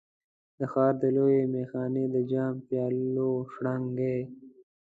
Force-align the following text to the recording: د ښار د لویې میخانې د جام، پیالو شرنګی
د 0.57 0.59
ښار 0.71 0.93
د 1.01 1.03
لویې 1.17 1.41
میخانې 1.53 2.05
د 2.13 2.15
جام، 2.31 2.53
پیالو 2.67 3.29
شرنګی 3.53 4.19